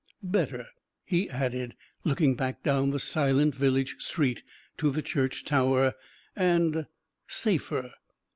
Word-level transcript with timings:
Better," 0.23 0.65
he 1.05 1.29
added, 1.29 1.75
looking 2.03 2.33
back 2.33 2.63
down 2.63 2.89
the 2.89 2.97
silent 2.99 3.53
village 3.53 3.97
street 3.99 4.41
to 4.77 4.89
the 4.89 5.03
church 5.03 5.45
tower, 5.45 5.93
"and 6.35 6.87
safer." 7.27 7.91